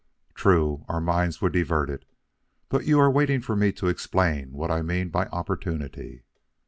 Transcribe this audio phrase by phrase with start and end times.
[0.33, 2.05] "True; our minds were diverted.
[2.69, 6.23] But you are waiting for me to explain what I mean by opportunity.